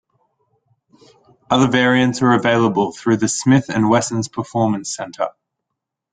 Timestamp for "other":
1.51-1.67